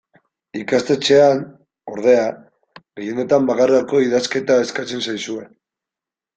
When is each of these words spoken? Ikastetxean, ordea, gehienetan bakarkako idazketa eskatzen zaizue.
Ikastetxean, 0.59 1.43
ordea, 1.91 2.25
gehienetan 3.01 3.47
bakarkako 3.53 4.03
idazketa 4.09 4.59
eskatzen 4.67 5.09
zaizue. 5.11 5.49